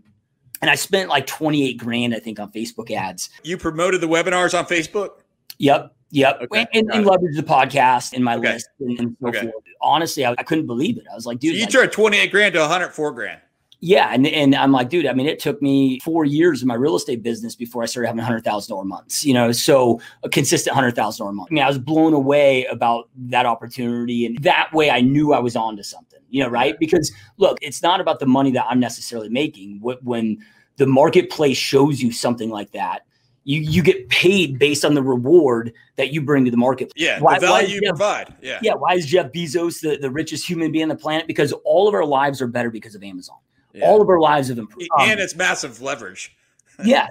[0.66, 3.30] and I spent like 28 grand, I think, on Facebook ads.
[3.44, 5.10] You promoted the webinars on Facebook?
[5.58, 5.94] Yep.
[6.10, 6.40] Yep.
[6.42, 6.66] Okay.
[6.74, 8.54] And, and leveraged the podcast in my okay.
[8.54, 9.42] list and, and so okay.
[9.42, 9.64] forth.
[9.80, 11.04] Honestly, I, I, couldn't believe it.
[11.10, 13.40] I was like, dude, so you like, turned 28 grand to 104 grand.
[13.78, 14.12] Yeah.
[14.12, 16.96] And, and I'm like, dude, I mean, it took me four years in my real
[16.96, 21.32] estate business before I started having $100,000 months, you know, so a consistent $100,000 a
[21.32, 21.48] month.
[21.52, 24.26] I mean, I was blown away about that opportunity.
[24.26, 26.76] And that way I knew I was on to something, you know, right?
[26.80, 29.80] Because look, it's not about the money that I'm necessarily making.
[29.82, 30.38] When
[30.76, 33.06] the marketplace shows you something like that,
[33.46, 36.92] you you get paid based on the reward that you bring to the market.
[36.96, 38.34] Yeah, why, the value you Jeff, provide.
[38.42, 38.74] Yeah, yeah.
[38.74, 41.28] Why is Jeff Bezos the, the richest human being on the planet?
[41.28, 43.36] Because all of our lives are better because of Amazon.
[43.72, 43.86] Yeah.
[43.86, 46.36] All of our lives have improved, and um, it's massive leverage.
[46.84, 47.08] yeah.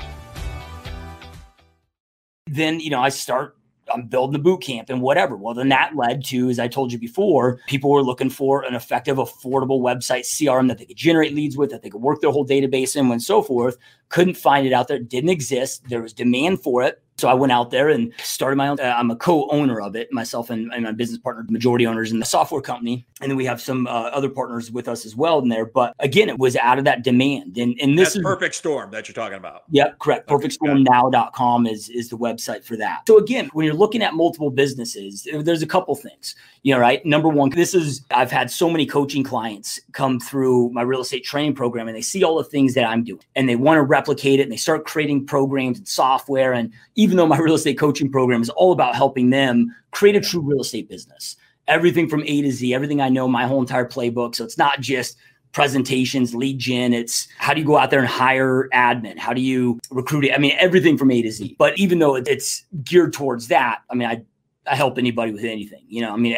[2.46, 3.56] Then, you know, I start
[3.92, 5.36] I'm building the boot camp and whatever.
[5.36, 8.74] Well, then that led to, as I told you before, people were looking for an
[8.74, 12.30] effective, affordable website CRM that they could generate leads with, that they could work their
[12.30, 13.76] whole database in, and so forth.
[14.08, 14.98] Couldn't find it out there.
[14.98, 15.88] Didn't exist.
[15.88, 17.01] There was demand for it.
[17.16, 18.80] So I went out there and started my own.
[18.80, 22.18] Uh, I'm a co-owner of it, myself and, and, my business partner, majority owners in
[22.18, 25.38] the software company, and then we have some uh, other partners with us as well
[25.38, 25.64] in there.
[25.64, 28.90] But again, it was out of that demand, and and this That's is perfect storm
[28.90, 29.64] that you're talking about.
[29.70, 30.30] Yep, correct.
[30.30, 33.02] Okay, Perfectstormnow.com is is the website for that.
[33.06, 36.34] So again, when you're looking at multiple businesses, there's a couple things.
[36.62, 37.04] You know, right?
[37.04, 41.24] Number one, this is I've had so many coaching clients come through my real estate
[41.24, 43.82] training program, and they see all the things that I'm doing, and they want to
[43.82, 46.72] replicate it, and they start creating programs and software, and
[47.02, 50.40] even though my real estate coaching program is all about helping them create a true
[50.40, 51.36] real estate business,
[51.66, 54.36] everything from A to Z, everything I know, my whole entire playbook.
[54.36, 55.16] So it's not just
[55.50, 56.92] presentations, lead gen.
[56.92, 59.18] It's how do you go out there and hire admin?
[59.18, 60.32] How do you recruit it?
[60.32, 61.44] I mean, everything from A to Z.
[61.44, 61.54] Mm-hmm.
[61.58, 64.22] But even though it's geared towards that, I mean, I
[64.66, 65.82] I help anybody with anything.
[65.88, 66.36] You know, I mean,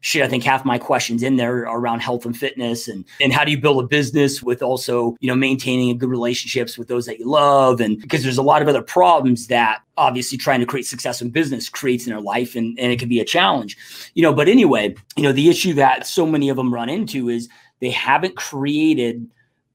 [0.00, 3.32] shit, I think half my questions in there are around health and fitness and, and
[3.32, 7.04] how do you build a business with also, you know, maintaining good relationships with those
[7.06, 7.80] that you love.
[7.80, 11.28] And because there's a lot of other problems that obviously trying to create success in
[11.28, 13.76] business creates in their life and, and it can be a challenge,
[14.14, 17.28] you know, but anyway, you know, the issue that so many of them run into
[17.28, 17.48] is
[17.80, 19.28] they haven't created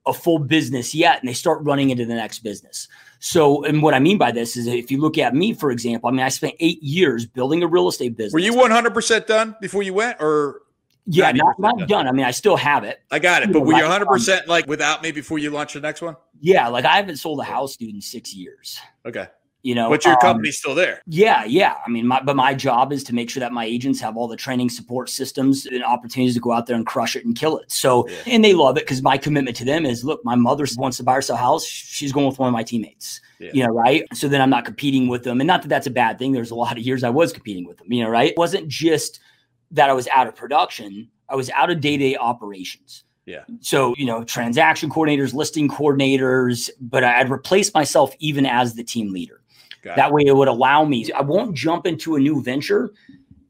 [0.05, 2.87] a full business yet and they start running into the next business.
[3.25, 6.09] So, and what I mean by this is if you look at me, for example,
[6.09, 8.33] I mean, I spent eight years building a real estate business.
[8.33, 10.63] Were you 100% done before you went or?
[11.05, 11.87] Yeah, not, not done.
[11.87, 12.07] done.
[12.09, 13.01] I mean, I still have it.
[13.11, 13.53] I got it.
[13.53, 16.17] But were you 100% like without me before you launch the next one?
[16.41, 16.67] Yeah.
[16.67, 18.77] Like I haven't sold a house, dude, in six years.
[19.05, 19.27] Okay
[19.63, 21.01] you know but your um, company's still there.
[21.07, 21.77] Yeah yeah.
[21.85, 24.27] I mean my, but my job is to make sure that my agents have all
[24.27, 27.57] the training support systems and opportunities to go out there and crush it and kill
[27.57, 27.71] it.
[27.71, 28.15] So yeah.
[28.27, 31.03] and they love it because my commitment to them is look my mother wants to
[31.03, 31.65] buy herself a house.
[31.65, 33.51] She's going with one of my teammates yeah.
[33.53, 34.03] you know right?
[34.13, 35.41] So then i'm not competing with them.
[35.41, 36.31] And not that that's a bad thing.
[36.31, 38.31] There's a lot of years i was competing with them you know right?
[38.31, 39.19] It wasn't just
[39.71, 41.09] that i was out of production.
[41.29, 43.05] I was out of day-to-day operations.
[43.25, 43.43] Yeah.
[43.61, 49.13] So, you know, transaction coordinators, listing coordinators, but I'd replace myself even as the team
[49.13, 49.41] leader.
[49.83, 50.13] Got that it.
[50.13, 52.93] way it would allow me, I won't jump into a new venture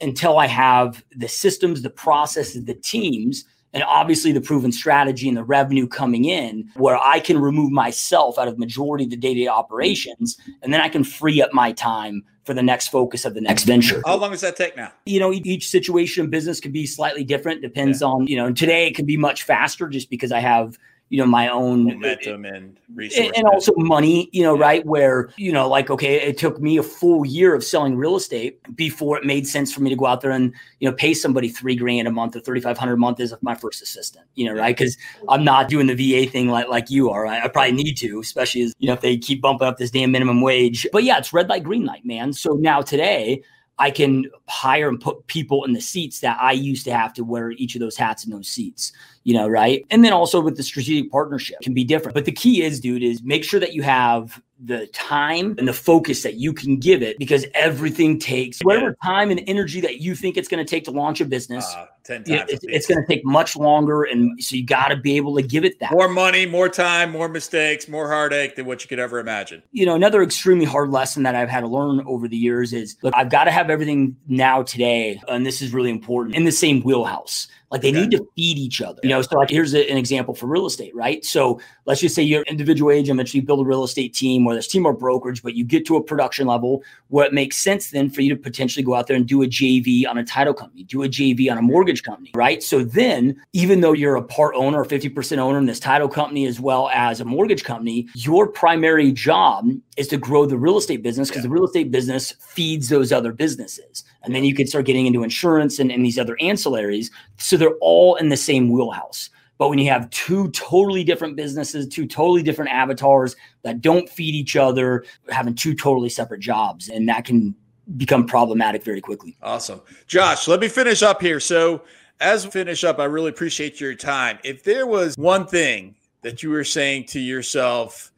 [0.01, 5.37] until I have the systems, the processes, the teams, and obviously the proven strategy and
[5.37, 9.47] the revenue coming in where I can remove myself out of majority of the day-to-day
[9.47, 13.41] operations and then I can free up my time for the next focus of the
[13.41, 14.01] next venture.
[14.05, 14.91] How long does that take now?
[15.05, 17.61] You know, each situation in business can be slightly different.
[17.61, 18.07] Depends yeah.
[18.07, 20.77] on, you know, today it could be much faster just because I have
[21.13, 24.61] you know my own uh, momentum and resources and also money you know yeah.
[24.61, 28.15] right where you know like okay it took me a full year of selling real
[28.15, 31.13] estate before it made sense for me to go out there and you know pay
[31.13, 34.59] somebody three grand a month or 3500 a month as my first assistant you know
[34.59, 34.75] right?
[34.75, 34.97] Because
[35.29, 37.27] i'm not doing the va thing like like you are.
[37.27, 39.91] I, I probably need to especially as you know if they keep bumping up this
[39.91, 40.87] damn minimum wage.
[40.91, 42.33] But yeah it's red light green light man.
[42.33, 43.43] So now today
[43.79, 47.23] I can hire and put people in the seats that I used to have to
[47.23, 49.85] wear each of those hats in those seats, you know, right?
[49.89, 52.13] And then also with the strategic partnership can be different.
[52.13, 55.73] But the key is, dude, is make sure that you have the time and the
[55.73, 60.15] focus that you can give it because everything takes whatever time and energy that you
[60.15, 61.65] think it's going to take to launch a business.
[61.75, 62.49] Uh, 10 times.
[62.49, 64.03] It's, it's going to take much longer.
[64.03, 65.91] And so you got to be able to give it that.
[65.91, 69.63] More money, more time, more mistakes, more heartache than what you could ever imagine.
[69.71, 72.97] You know, another extremely hard lesson that I've had to learn over the years is
[73.01, 75.21] look, I've got to have everything now today.
[75.27, 77.47] And this is really important in the same wheelhouse.
[77.73, 78.01] Like they okay.
[78.01, 78.99] need to feed each other.
[79.01, 81.25] You know, so like here's a, an example for real estate, right?
[81.25, 84.59] So let's just say you're an individual agent, eventually build a real estate team, whether
[84.59, 87.89] it's team or brokerage, but you get to a production level where it makes sense
[87.89, 90.53] then for you to potentially go out there and do a JV on a title
[90.53, 92.61] company, do a JV on a mortgage company, right?
[92.61, 96.45] So then, even though you're a part owner or 50% owner in this title company
[96.45, 101.01] as well as a mortgage company, your primary job is to grow the real estate
[101.01, 101.49] business because yeah.
[101.49, 104.03] the real estate business feeds those other businesses.
[104.23, 107.11] And then you can start getting into insurance and, and these other ancillaries.
[107.37, 109.29] So they're all in the same wheelhouse.
[109.57, 114.35] But when you have two totally different businesses, two totally different avatars that don't feed
[114.35, 117.55] each other, having two totally separate jobs, and that can
[117.95, 119.37] become problematic very quickly.
[119.41, 119.79] Awesome.
[120.07, 121.39] Josh, let me finish up here.
[121.39, 121.83] So,
[122.19, 124.39] as we finish up, I really appreciate your time.
[124.43, 128.11] If there was one thing that you were saying to yourself,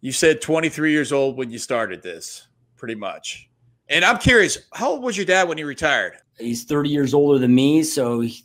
[0.00, 3.48] you said 23 years old when you started this, pretty much.
[3.88, 6.14] And I'm curious, how old was your dad when he retired?
[6.38, 7.82] He's 30 years older than me.
[7.82, 8.42] So he,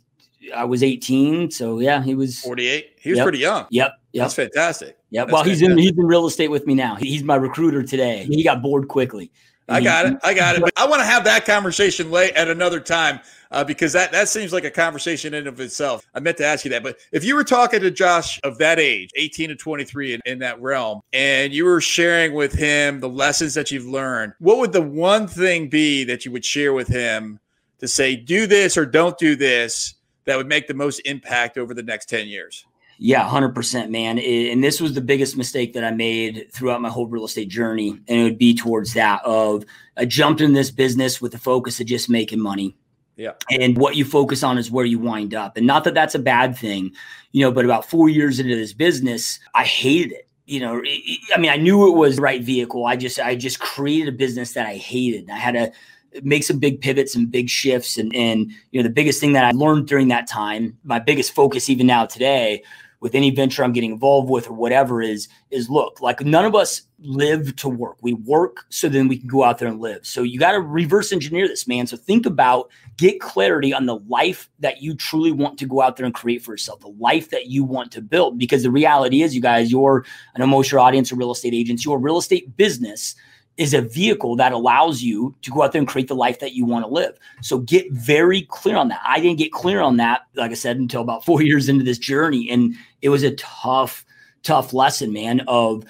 [0.54, 1.50] I was 18.
[1.50, 2.96] So yeah, he was 48.
[3.00, 3.24] He was yep.
[3.24, 3.66] pretty young.
[3.70, 3.92] Yep.
[4.12, 4.22] Yep.
[4.22, 4.98] That's fantastic.
[5.10, 5.24] Yeah.
[5.24, 6.94] Well, he's in he's in real estate with me now.
[6.96, 8.24] He's my recruiter today.
[8.28, 9.30] He got bored quickly.
[9.68, 10.16] I got it.
[10.22, 10.62] I got it.
[10.66, 14.28] But I want to have that conversation late at another time uh, because that that
[14.28, 16.06] seems like a conversation in of itself.
[16.14, 18.78] I meant to ask you that, but if you were talking to Josh of that
[18.78, 23.08] age, 18 to 23 in, in that realm, and you were sharing with him the
[23.08, 26.88] lessons that you've learned, what would the one thing be that you would share with
[26.88, 27.40] him
[27.78, 29.95] to say, do this or don't do this
[30.26, 32.66] that would make the most impact over the next 10 years?
[32.98, 34.18] Yeah, 100%, man.
[34.18, 37.90] And this was the biggest mistake that I made throughout my whole real estate journey.
[38.08, 39.64] And it would be towards that of
[39.96, 42.76] I jumped in this business with the focus of just making money.
[43.16, 43.32] Yeah.
[43.50, 45.56] And what you focus on is where you wind up.
[45.56, 46.92] And not that that's a bad thing,
[47.32, 50.28] you know, but about four years into this business, I hated it.
[50.46, 50.82] You know,
[51.34, 52.86] I mean, I knew it was the right vehicle.
[52.86, 55.28] I just, I just created a business that I hated.
[55.28, 55.72] I had to
[56.22, 57.98] make some big pivots and big shifts.
[57.98, 61.32] And, and, you know, the biggest thing that I learned during that time, my biggest
[61.34, 62.62] focus even now today
[63.00, 66.54] with any venture I'm getting involved with or whatever is is look like none of
[66.54, 67.98] us live to work.
[68.00, 70.06] We work so then we can go out there and live.
[70.06, 71.86] So you got to reverse engineer this, man.
[71.86, 75.96] So think about get clarity on the life that you truly want to go out
[75.96, 78.38] there and create for yourself, the life that you want to build.
[78.38, 81.98] Because the reality is, you guys, you're an emotional audience of real estate agents, your
[81.98, 83.14] real estate business
[83.56, 86.52] is a vehicle that allows you to go out there and create the life that
[86.52, 87.18] you want to live.
[87.40, 89.00] So get very clear on that.
[89.04, 91.98] I didn't get clear on that, like I said, until about four years into this
[91.98, 92.50] journey.
[92.50, 94.04] And it was a tough,
[94.42, 95.84] tough lesson, man, of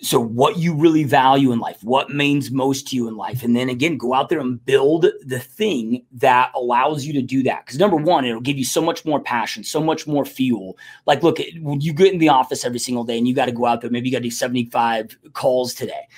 [0.00, 3.44] so what you really value in life, what means most to you in life.
[3.44, 7.44] And then again, go out there and build the thing that allows you to do
[7.44, 7.64] that.
[7.64, 10.76] Because number one, it'll give you so much more passion, so much more fuel.
[11.06, 13.52] Like, look, when you get in the office every single day and you got to
[13.52, 16.08] go out there, maybe you got to do 75 calls today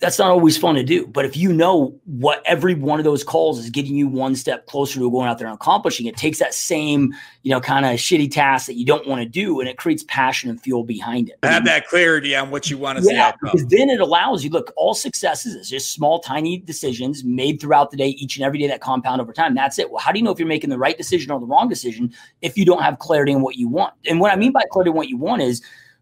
[0.00, 1.06] that's not always fun to do.
[1.08, 4.66] But if you know what every one of those calls is getting you one step
[4.66, 7.92] closer to going out there and accomplishing, it takes that same, you know, kind of
[7.92, 11.30] shitty task that you don't want to do and it creates passion and fuel behind
[11.30, 11.38] it.
[11.42, 14.50] Have that clarity on what you want to yeah, see Because then it allows you,
[14.50, 18.60] look, all successes is just small, tiny decisions made throughout the day, each and every
[18.60, 19.56] day that compound over time.
[19.56, 19.90] That's it.
[19.90, 22.14] Well, how do you know if you're making the right decision or the wrong decision
[22.40, 23.94] if you don't have clarity on what you want?
[24.06, 25.60] And what I mean by clarity on what you want is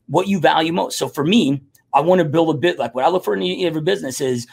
[0.08, 0.98] what you value most.
[0.98, 1.62] So for me,
[1.96, 4.46] I want to build a bit like what I look for in every business is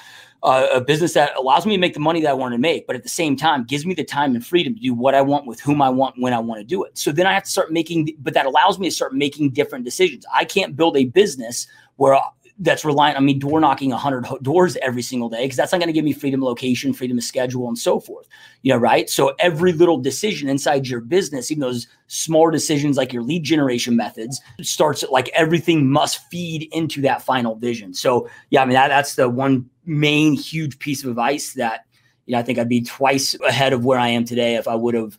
[0.43, 2.87] uh, a business that allows me to make the money that I want to make,
[2.87, 5.21] but at the same time gives me the time and freedom to do what I
[5.21, 6.97] want with whom I want when I want to do it.
[6.97, 9.83] So then I have to start making, but that allows me to start making different
[9.83, 10.25] decisions.
[10.33, 12.17] I can't build a business where
[12.59, 15.87] that's reliant on me door knocking 100 doors every single day because that's not going
[15.87, 18.27] to give me freedom of location, freedom of schedule, and so forth.
[18.61, 19.09] You know, right?
[19.09, 23.95] So every little decision inside your business, even those small decisions like your lead generation
[23.95, 27.93] methods, starts like everything must feed into that final vision.
[27.93, 31.85] So yeah, I mean that, that's the one main huge piece of advice that
[32.27, 34.75] you know I think I'd be twice ahead of where I am today if I
[34.75, 35.17] would have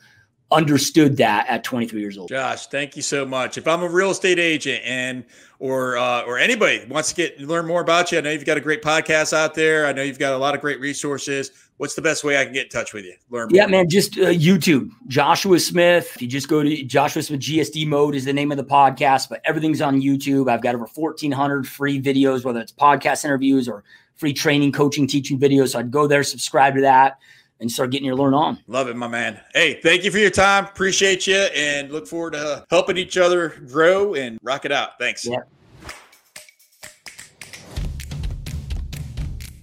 [0.50, 2.28] understood that at 23 years old.
[2.28, 3.58] Josh, thank you so much.
[3.58, 5.24] If I'm a real estate agent and
[5.58, 8.56] or uh, or anybody wants to get learn more about you, I know you've got
[8.56, 9.86] a great podcast out there.
[9.86, 11.50] I know you've got a lot of great resources.
[11.76, 13.14] What's the best way I can get in touch with you?
[13.30, 13.56] Learn more.
[13.56, 16.12] Yeah, man, just uh, YouTube, Joshua Smith.
[16.14, 19.28] If you just go to Joshua Smith GSD Mode is the name of the podcast,
[19.28, 20.48] but everything's on YouTube.
[20.48, 23.82] I've got over 1,400 free videos, whether it's podcast interviews or
[24.14, 25.70] free training, coaching, teaching videos.
[25.70, 27.18] So I'd go there, subscribe to that
[27.64, 28.58] and start getting your learn on.
[28.66, 29.40] Love it, my man.
[29.54, 30.66] Hey, thank you for your time.
[30.66, 34.98] Appreciate you and look forward to uh, helping each other grow and rock it out.
[34.98, 35.26] Thanks.
[35.26, 35.38] Yeah.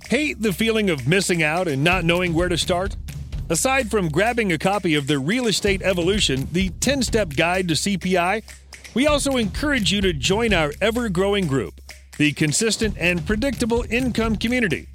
[0.10, 2.98] Hate the feeling of missing out and not knowing where to start?
[3.50, 7.76] Aside from grabbing a copy of the Real Estate Evolution, the 10 step guide to
[7.76, 8.42] CPI,
[8.96, 11.80] we also encourage you to join our ever growing group,
[12.18, 14.88] the Consistent and Predictable Income Community.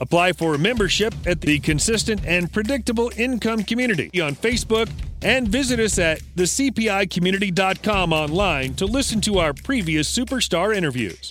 [0.00, 4.90] Apply for a membership at the Consistent and Predictable Income Community on Facebook
[5.22, 11.30] and visit us at thecpicommunity.com online to listen to our previous superstar interviews.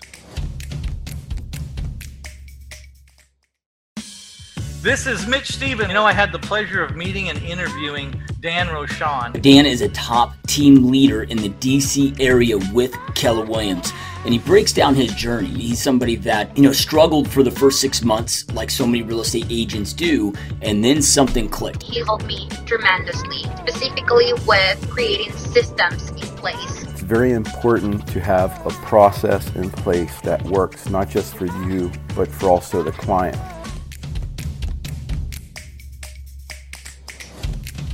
[4.82, 5.88] This is Mitch Stevens.
[5.88, 9.41] You know, I had the pleasure of meeting and interviewing Dan Rochon.
[9.41, 13.93] Dan is a top team leader in the DC area with Keller Williams.
[14.24, 15.49] And he breaks down his journey.
[15.49, 19.19] He's somebody that, you know, struggled for the first six months, like so many real
[19.19, 21.84] estate agents do, and then something clicked.
[21.84, 26.84] He helped me tremendously, specifically with creating systems in place.
[26.84, 31.91] It's very important to have a process in place that works not just for you,
[32.15, 33.38] but for also the client.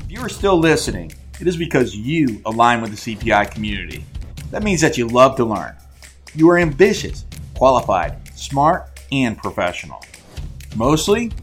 [0.03, 4.05] If you are still listening, it is because you align with the CPI community.
[4.51, 5.75] That means that you love to learn.
[6.39, 10.01] You are ambitious, qualified, smart, and professional.
[10.77, 11.33] Mostly,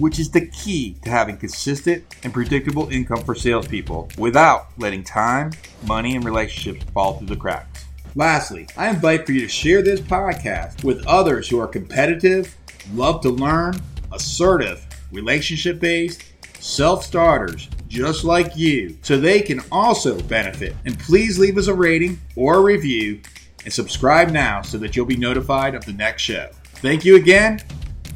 [0.00, 5.52] which is the key to having consistent and predictable income for salespeople without letting time,
[5.86, 7.84] money, and relationships fall through the cracks.
[8.16, 12.56] Lastly, I invite for you to share this podcast with others who are competitive,
[12.94, 13.74] love to learn,
[14.10, 16.24] assertive, relationship based,
[16.58, 20.74] self starters just like you so they can also benefit.
[20.86, 23.20] And please leave us a rating or a review
[23.64, 26.48] and subscribe now so that you'll be notified of the next show.
[26.64, 27.60] Thank you again.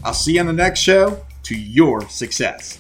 [0.02, 2.78] I'll see you on the next show to your success.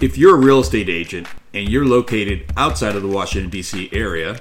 [0.00, 3.90] If you're a real estate agent and you're located outside of the Washington, D.C.
[3.92, 4.40] area,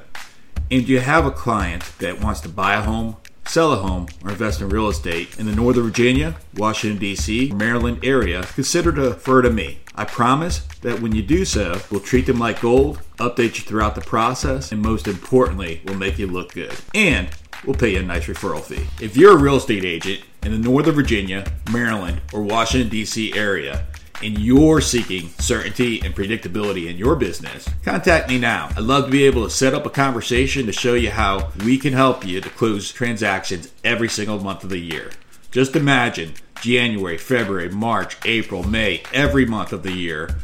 [0.72, 4.30] and you have a client that wants to buy a home, sell a home, or
[4.30, 9.41] invest in real estate in the Northern Virginia, Washington, D.C., Maryland area, consider to refer
[9.41, 9.80] to me.
[9.95, 13.95] I promise that when you do so, we'll treat them like gold, update you throughout
[13.95, 16.74] the process, and most importantly, we'll make you look good.
[16.93, 17.28] And
[17.65, 18.88] we'll pay you a nice referral fee.
[19.03, 23.34] If you're a real estate agent in the Northern Virginia, Maryland, or Washington, D.C.
[23.34, 23.86] area,
[24.22, 28.70] and you're seeking certainty and predictability in your business, contact me now.
[28.72, 31.78] I'd love to be able to set up a conversation to show you how we
[31.78, 35.12] can help you to close transactions every single month of the year.
[35.52, 40.36] Just imagine January, February, March, April, May, every month of the year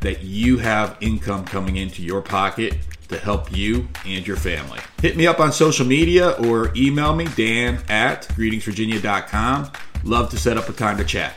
[0.00, 2.78] that you have income coming into your pocket
[3.10, 4.80] to help you and your family.
[5.00, 9.70] Hit me up on social media or email me, dan at greetingsvirginia.com.
[10.04, 11.34] Love to set up a time to chat.